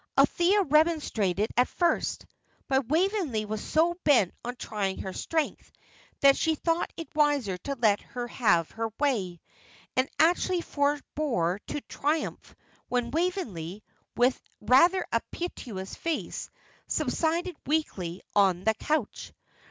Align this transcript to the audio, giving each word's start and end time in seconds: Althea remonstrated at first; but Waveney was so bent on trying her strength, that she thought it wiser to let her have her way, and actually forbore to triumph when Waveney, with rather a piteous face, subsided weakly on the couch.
Althea 0.17 0.63
remonstrated 0.63 1.51
at 1.57 1.67
first; 1.67 2.25
but 2.67 2.87
Waveney 2.87 3.45
was 3.45 3.63
so 3.63 3.99
bent 4.03 4.33
on 4.43 4.55
trying 4.55 4.97
her 5.01 5.13
strength, 5.13 5.71
that 6.21 6.35
she 6.35 6.55
thought 6.55 6.91
it 6.97 7.13
wiser 7.13 7.55
to 7.59 7.75
let 7.75 8.01
her 8.01 8.27
have 8.27 8.71
her 8.71 8.89
way, 8.99 9.39
and 9.95 10.09
actually 10.17 10.61
forbore 10.61 11.59
to 11.67 11.81
triumph 11.81 12.55
when 12.87 13.11
Waveney, 13.11 13.83
with 14.17 14.41
rather 14.59 15.05
a 15.11 15.21
piteous 15.31 15.93
face, 15.93 16.49
subsided 16.87 17.55
weakly 17.67 18.23
on 18.35 18.63
the 18.63 18.73
couch. 18.73 19.31